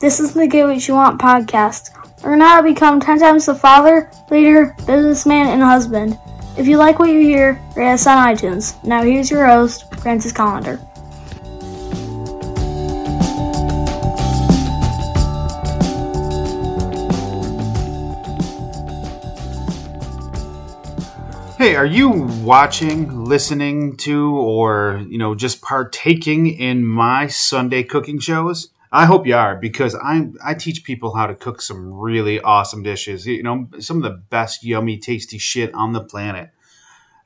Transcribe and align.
This 0.00 0.20
is 0.20 0.32
the 0.32 0.46
Get 0.46 0.64
What 0.64 0.86
You 0.86 0.94
Want 0.94 1.20
podcast. 1.20 1.90
Learn 2.22 2.40
how 2.40 2.58
to 2.58 2.62
become 2.62 3.00
10 3.00 3.18
times 3.18 3.46
the 3.46 3.54
father, 3.56 4.08
leader, 4.30 4.76
businessman, 4.86 5.48
and 5.48 5.60
husband. 5.60 6.16
If 6.56 6.68
you 6.68 6.76
like 6.76 7.00
what 7.00 7.10
you 7.10 7.18
hear, 7.20 7.60
rate 7.74 7.94
us 7.94 8.06
on 8.06 8.24
iTunes. 8.24 8.80
Now 8.84 9.02
here's 9.02 9.28
your 9.28 9.44
host, 9.44 9.92
Francis 9.96 10.32
Collender. 10.32 10.78
Hey, 21.56 21.74
are 21.74 21.84
you 21.84 22.08
watching, 22.44 23.24
listening 23.24 23.96
to, 23.96 24.36
or 24.36 25.04
you 25.08 25.18
know, 25.18 25.34
just 25.34 25.60
partaking 25.60 26.46
in 26.46 26.86
my 26.86 27.26
Sunday 27.26 27.82
cooking 27.82 28.20
shows? 28.20 28.68
I 28.90 29.04
hope 29.04 29.26
you 29.26 29.34
are 29.36 29.56
because 29.56 29.94
I 29.94 30.28
I 30.42 30.54
teach 30.54 30.84
people 30.84 31.14
how 31.14 31.26
to 31.26 31.34
cook 31.34 31.60
some 31.60 31.92
really 31.92 32.40
awesome 32.40 32.82
dishes. 32.82 33.26
You 33.26 33.42
know, 33.42 33.68
some 33.80 33.98
of 33.98 34.02
the 34.02 34.22
best 34.30 34.64
yummy, 34.64 34.98
tasty 34.98 35.38
shit 35.38 35.74
on 35.74 35.92
the 35.92 36.02
planet. 36.02 36.50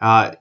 Uh, 0.01 0.33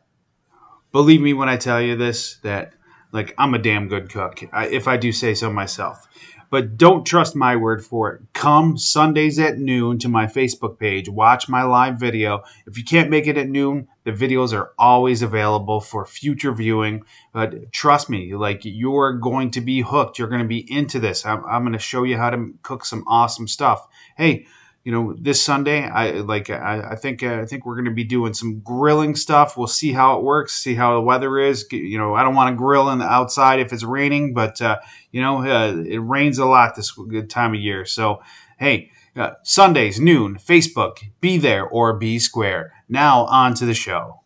believe 0.91 1.21
me 1.21 1.33
when 1.33 1.49
I 1.49 1.57
tell 1.57 1.81
you 1.81 1.95
this 1.95 2.37
that 2.43 2.73
like 3.11 3.33
I'm 3.37 3.53
a 3.53 3.59
damn 3.59 3.87
good 3.87 4.09
cook 4.09 4.43
I, 4.51 4.67
if 4.67 4.87
I 4.87 4.97
do 4.97 5.11
say 5.11 5.33
so 5.33 5.51
myself. 5.51 6.07
But 6.51 6.77
don't 6.77 7.05
trust 7.05 7.35
my 7.35 7.55
word 7.55 7.83
for 7.83 8.11
it. 8.11 8.21
Come 8.33 8.77
Sundays 8.77 9.39
at 9.39 9.57
noon 9.57 9.97
to 9.99 10.09
my 10.09 10.27
Facebook 10.27 10.77
page. 10.77 11.09
Watch 11.09 11.49
my 11.49 11.63
live 11.63 11.97
video. 11.97 12.43
If 12.67 12.77
you 12.77 12.83
can't 12.83 13.09
make 13.09 13.25
it 13.25 13.37
at 13.37 13.49
noon, 13.49 13.87
the 14.03 14.11
videos 14.11 14.53
are 14.53 14.73
always 14.77 15.21
available 15.21 15.79
for 15.79 16.05
future 16.05 16.51
viewing. 16.53 17.03
But 17.33 17.71
trust 17.71 18.09
me, 18.09 18.35
like 18.35 18.61
you're 18.63 19.13
going 19.13 19.51
to 19.51 19.61
be 19.61 19.81
hooked. 19.81 20.19
You're 20.19 20.27
going 20.27 20.41
to 20.41 20.47
be 20.47 20.69
into 20.71 20.99
this. 20.99 21.25
I'm, 21.25 21.43
I'm 21.45 21.63
going 21.63 21.73
to 21.73 21.79
show 21.79 22.03
you 22.03 22.17
how 22.17 22.29
to 22.29 22.53
cook 22.63 22.83
some 22.83 23.05
awesome 23.07 23.47
stuff. 23.47 23.87
Hey, 24.17 24.45
you 24.83 24.91
know, 24.91 25.13
this 25.17 25.43
Sunday, 25.43 25.83
I 25.83 26.11
like. 26.21 26.49
I, 26.49 26.91
I 26.91 26.95
think 26.95 27.21
uh, 27.21 27.39
I 27.41 27.45
think 27.45 27.65
we're 27.65 27.75
going 27.75 27.85
to 27.85 27.91
be 27.91 28.03
doing 28.03 28.33
some 28.33 28.61
grilling 28.61 29.15
stuff. 29.15 29.55
We'll 29.55 29.67
see 29.67 29.91
how 29.91 30.17
it 30.17 30.23
works. 30.23 30.53
See 30.53 30.73
how 30.73 30.95
the 30.95 31.01
weather 31.01 31.37
is. 31.37 31.67
You 31.71 31.99
know, 31.99 32.15
I 32.15 32.23
don't 32.23 32.33
want 32.33 32.51
to 32.51 32.57
grill 32.57 32.89
in 32.89 32.97
the 32.97 33.05
outside 33.05 33.59
if 33.59 33.71
it's 33.73 33.83
raining, 33.83 34.33
but 34.33 34.59
uh, 34.59 34.79
you 35.11 35.21
know, 35.21 35.45
uh, 35.45 35.75
it 35.85 35.99
rains 35.99 36.39
a 36.39 36.45
lot 36.45 36.75
this 36.75 36.91
good 36.91 37.29
time 37.29 37.53
of 37.53 37.59
year. 37.59 37.85
So, 37.85 38.23
hey, 38.57 38.89
uh, 39.15 39.33
Sundays 39.43 39.99
noon, 39.99 40.37
Facebook, 40.37 40.97
be 41.19 41.37
there 41.37 41.67
or 41.67 41.93
be 41.93 42.17
square. 42.17 42.73
Now 42.89 43.25
on 43.25 43.53
to 43.55 43.67
the 43.67 43.75
show. 43.75 44.21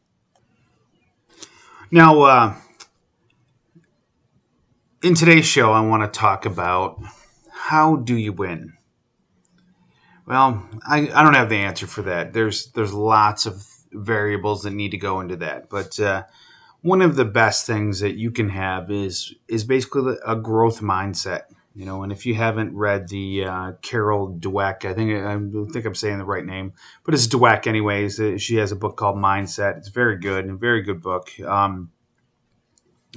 Now, 1.92 2.22
uh, 2.22 2.56
in 5.03 5.16
today's 5.16 5.45
show, 5.45 5.73
I 5.73 5.81
want 5.81 6.02
to 6.03 6.19
talk 6.19 6.45
about 6.45 7.02
how 7.52 7.97
do 7.97 8.16
you 8.16 8.31
win 8.31 8.73
well, 10.26 10.68
I, 10.88 11.09
I 11.14 11.23
don't 11.23 11.36
have 11.36 11.50
the 11.50 11.58
answer 11.58 11.88
for 11.88 12.04
that. 12.04 12.34
There's 12.34 12.68
there's 12.72 12.94
lots 12.94 13.45
of 13.45 13.66
variables 13.92 14.64
that 14.64 14.72
need 14.72 14.92
to 14.92 14.98
go 14.98 15.22
into 15.22 15.36
that, 15.38 15.70
but 15.70 16.00
uh, 16.00 16.23
one 16.81 17.02
of 17.02 17.16
the 17.16 17.26
best 17.26 17.66
things 17.66 18.00
that 18.00 18.16
you 18.16 18.31
can 18.31 18.50
have 18.50 18.92
is 18.92 19.34
is 19.48 19.64
basically 19.64 20.16
a 20.26 20.36
growth 20.36 20.81
mindset. 20.81 21.44
You 21.76 21.86
know, 21.86 22.03
and 22.03 22.12
if 22.12 22.26
you 22.26 22.36
haven't 22.36 22.73
read 22.73 23.09
the 23.09 23.44
uh, 23.44 23.72
Carol 23.81 24.38
Dweck, 24.40 24.86
I 24.86 24.94
think 24.94 25.12
I 25.12 25.72
think 25.72 25.86
I'm 25.86 25.96
saying 25.96 26.20
the 26.20 26.26
right 26.26 26.46
name, 26.46 26.73
but 27.03 27.14
it's 27.14 27.28
Dweck 27.28 27.68
anyways. 27.68 28.20
Uh, 28.20 28.38
she 28.38 28.56
has 28.56 28.72
a 28.72 28.76
book 28.78 28.96
called 28.96 29.18
Mindset. 29.18 29.78
It's 29.78 29.90
very 29.90 30.18
good, 30.18 30.50
a 30.50 30.56
very 30.56 30.81
good 30.81 31.02
book. 31.02 31.30
Um, 31.42 31.92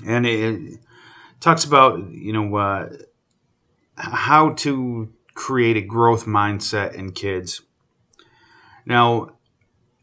and 0.04 0.26
it, 0.26 0.40
it, 0.40 0.80
talks 1.40 1.64
about 1.64 2.10
you 2.10 2.32
know 2.32 2.56
uh, 2.56 2.88
how 3.96 4.50
to 4.54 5.12
create 5.38 5.76
a 5.76 5.80
growth 5.80 6.26
mindset 6.26 6.94
in 6.94 7.12
kids. 7.12 7.62
Now, 8.84 9.36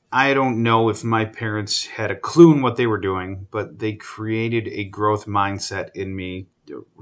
I 0.09 0.34
don't 0.34 0.64
know 0.64 0.88
if 0.88 1.04
my 1.04 1.26
parents 1.26 1.86
had 1.86 2.09
a 2.09 2.16
clue 2.16 2.54
in 2.54 2.62
what 2.62 2.78
they 2.78 2.88
were 2.88 2.98
doing, 2.98 3.48
but 3.52 3.80
they 3.80 3.96
created 3.96 4.70
a 4.70 4.86
growth 4.86 5.26
mindset 5.26 5.90
in 5.94 6.16
me 6.16 6.48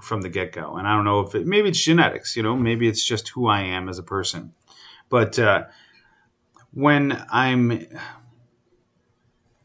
from 0.02 0.22
the 0.22 0.30
get 0.30 0.52
go. 0.52 0.78
And 0.78 0.88
I 0.88 0.96
don't 0.96 1.06
know 1.06 1.20
if 1.20 1.36
it, 1.36 1.46
maybe 1.46 1.70
it's 1.70 1.84
genetics, 1.84 2.36
you 2.36 2.42
know, 2.42 2.58
maybe 2.58 2.88
it's 2.88 3.06
just 3.06 3.30
who 3.30 3.48
I 3.48 3.62
am 3.62 3.88
as 3.88 4.00
a 4.00 4.04
person. 4.04 4.54
But 5.10 5.38
uh, 5.38 5.66
when 6.72 7.24
I'm 7.32 7.86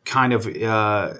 kind 0.04 0.34
of 0.34 0.46
uh, 0.46 1.14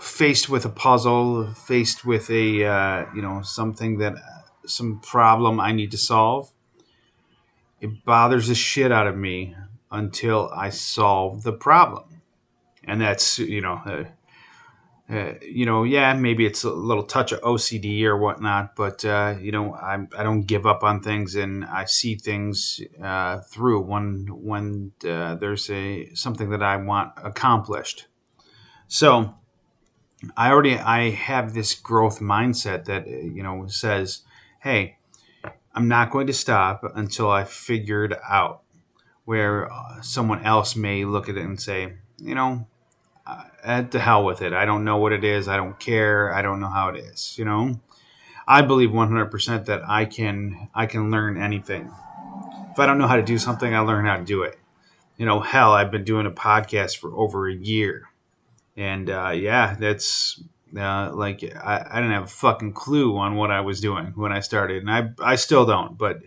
faced 0.00 0.48
with 0.48 0.64
a 0.64 0.70
puzzle, 0.70 1.54
faced 1.54 2.04
with 2.04 2.28
a, 2.28 2.64
uh, 2.64 3.06
you 3.14 3.22
know, 3.22 3.42
something 3.42 3.98
that 3.98 4.14
some 4.66 5.00
problem 5.00 5.60
I 5.60 5.72
need 5.72 5.90
to 5.92 5.98
solve, 5.98 6.52
it 7.80 8.04
bothers 8.04 8.48
the 8.48 8.54
shit 8.54 8.92
out 8.92 9.06
of 9.06 9.16
me 9.16 9.54
until 9.90 10.50
I 10.54 10.70
solve 10.70 11.42
the 11.42 11.52
problem. 11.52 12.22
And 12.84 13.00
that's, 13.00 13.38
you 13.38 13.60
know, 13.60 13.80
uh, 13.86 14.04
uh, 15.08 15.34
you 15.42 15.66
know, 15.66 15.84
yeah, 15.84 16.14
maybe 16.14 16.46
it's 16.46 16.64
a 16.64 16.70
little 16.70 17.02
touch 17.02 17.30
of 17.32 17.40
OCD 17.42 18.04
or 18.04 18.16
whatnot, 18.16 18.74
but 18.74 19.04
uh, 19.04 19.34
you 19.38 19.52
know, 19.52 19.74
I 19.74 19.98
I 20.16 20.22
don't 20.22 20.42
give 20.42 20.64
up 20.64 20.82
on 20.82 21.02
things, 21.02 21.34
and 21.34 21.62
I 21.66 21.84
see 21.84 22.14
things 22.14 22.80
uh, 23.02 23.40
through 23.40 23.82
when 23.82 24.28
when 24.30 24.92
uh, 25.06 25.34
there's 25.34 25.68
a 25.68 26.08
something 26.14 26.48
that 26.50 26.62
I 26.62 26.76
want 26.76 27.12
accomplished. 27.22 28.06
So, 28.88 29.34
I 30.38 30.50
already 30.50 30.78
I 30.78 31.10
have 31.10 31.52
this 31.52 31.74
growth 31.74 32.20
mindset 32.20 32.86
that 32.86 33.06
you 33.06 33.42
know 33.42 33.66
says 33.66 34.22
hey, 34.64 34.96
I'm 35.74 35.88
not 35.88 36.10
going 36.10 36.26
to 36.26 36.32
stop 36.32 36.82
until 36.94 37.30
I 37.30 37.44
figured 37.44 38.16
out. 38.28 38.62
Where 39.26 39.72
uh, 39.72 40.02
someone 40.02 40.44
else 40.44 40.76
may 40.76 41.04
look 41.06 41.30
at 41.30 41.36
it 41.36 41.44
and 41.44 41.58
say, 41.58 41.94
you 42.18 42.34
know, 42.34 42.66
uh, 43.26 43.44
at 43.62 43.90
the 43.90 43.98
hell 43.98 44.24
with 44.24 44.42
it. 44.42 44.52
I 44.52 44.66
don't 44.66 44.84
know 44.84 44.98
what 44.98 45.12
it 45.12 45.24
is. 45.24 45.48
I 45.48 45.56
don't 45.56 45.78
care. 45.78 46.32
I 46.32 46.42
don't 46.42 46.60
know 46.60 46.68
how 46.68 46.90
it 46.90 46.98
is. 46.98 47.38
You 47.38 47.46
know, 47.46 47.80
I 48.46 48.60
believe 48.60 48.90
100% 48.90 49.64
that 49.64 49.88
I 49.88 50.04
can 50.04 50.68
I 50.74 50.84
can 50.86 51.10
learn 51.10 51.40
anything. 51.40 51.90
If 52.70 52.78
I 52.78 52.84
don't 52.84 52.98
know 52.98 53.06
how 53.06 53.16
to 53.16 53.22
do 53.22 53.38
something, 53.38 53.74
I 53.74 53.80
learn 53.80 54.04
how 54.04 54.18
to 54.18 54.24
do 54.24 54.42
it. 54.42 54.58
You 55.16 55.24
know, 55.24 55.40
hell, 55.40 55.72
I've 55.72 55.90
been 55.90 56.04
doing 56.04 56.26
a 56.26 56.30
podcast 56.30 56.98
for 56.98 57.14
over 57.14 57.48
a 57.48 57.54
year, 57.54 58.10
and 58.76 59.08
uh, 59.08 59.30
yeah, 59.30 59.74
that's 59.78 60.42
uh, 60.76 61.12
like 61.14 61.42
I, 61.44 61.86
I 61.90 61.96
didn't 61.96 62.12
have 62.12 62.24
a 62.24 62.26
fucking 62.26 62.72
clue 62.72 63.16
on 63.16 63.36
what 63.36 63.50
I 63.50 63.60
was 63.60 63.80
doing 63.80 64.12
when 64.16 64.32
I 64.32 64.40
started, 64.40 64.82
and 64.82 64.90
I 64.90 65.10
I 65.22 65.36
still 65.36 65.66
don't. 65.66 65.96
But 65.96 66.22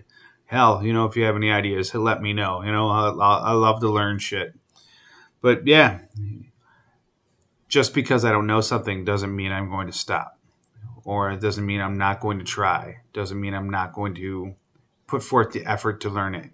hell, 0.46 0.84
you 0.84 0.94
know, 0.94 1.06
if 1.06 1.16
you 1.16 1.24
have 1.24 1.36
any 1.36 1.52
ideas, 1.52 1.94
let 1.94 2.22
me 2.22 2.34
know. 2.34 2.62
You 2.64 2.72
know, 2.72 2.90
I, 2.90 3.10
I 3.10 3.52
love 3.54 3.80
to 3.82 3.90
learn 3.90 4.20
shit. 4.20 4.56
But 5.42 5.68
yeah, 5.68 6.00
just 7.68 7.94
because 7.94 8.26
I 8.26 8.32
don't 8.32 8.48
know 8.48 8.62
something 8.62 9.06
doesn't 9.06 9.36
mean 9.36 9.52
I'm 9.52 9.70
going 9.70 9.88
to 9.88 9.94
stop, 9.94 10.40
or 11.04 11.32
it 11.32 11.42
doesn't 11.42 11.66
mean 11.66 11.82
I'm 11.82 11.98
not 11.98 12.20
going 12.20 12.40
to 12.40 12.46
try. 12.46 13.02
Doesn't 13.14 13.40
mean 13.40 13.54
I'm 13.54 13.70
not 13.70 13.94
going 13.94 14.16
to 14.16 14.56
put 15.06 15.24
forth 15.24 15.52
the 15.52 15.66
effort 15.66 16.02
to 16.02 16.10
learn 16.10 16.36
it. 16.36 16.52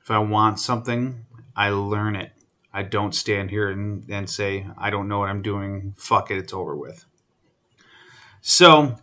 If 0.00 0.10
I 0.10 0.18
want 0.18 0.58
something, 0.58 1.26
I 1.54 1.70
learn 1.70 2.16
it. 2.16 2.32
I 2.72 2.82
don't 2.82 3.14
stand 3.14 3.50
here 3.50 3.70
and, 3.70 4.08
and 4.08 4.28
say, 4.28 4.66
I 4.78 4.90
don't 4.90 5.08
know 5.08 5.18
what 5.18 5.28
I'm 5.28 5.42
doing. 5.42 5.94
Fuck 5.96 6.30
it, 6.30 6.38
it's 6.38 6.52
over 6.52 6.74
with. 6.76 7.04
So 8.40 8.96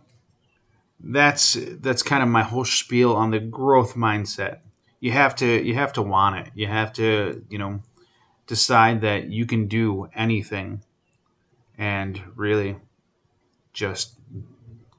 that's 1.00 1.58
that's 1.80 2.04
kind 2.04 2.22
of 2.22 2.30
my 2.30 2.44
whole 2.44 2.66
spiel 2.66 3.16
on 3.16 3.32
the 3.32 3.40
growth 3.40 3.96
mindset. 3.96 4.60
You 5.00 5.12
have 5.12 5.36
to 5.38 5.46
you 5.46 5.76
have 5.76 5.94
to 5.94 6.02
want 6.02 6.48
it. 6.48 6.52
You 6.56 6.68
have 6.68 6.92
to, 6.94 7.46
you 7.50 7.58
know, 7.58 7.82
decide 8.48 9.02
that 9.02 9.30
you 9.30 9.46
can 9.46 9.68
do 9.68 10.10
anything 10.14 10.84
and 11.78 12.22
really 12.36 12.76
just 13.72 14.16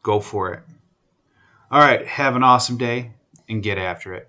go 0.03 0.21
for 0.21 0.55
it. 0.55 0.63
All 1.71 1.81
right, 1.81 2.07
have 2.07 2.35
an 2.37 2.43
awesome 2.43 2.79
day 2.79 3.13
and 3.49 3.63
get 3.63 3.77
after 3.77 4.15
it. 4.15 4.29